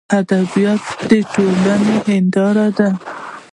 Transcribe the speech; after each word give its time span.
ادبیات 0.19 0.83
دټولني 1.09 1.95
هنداره 2.09 2.67
ده. 2.77 2.89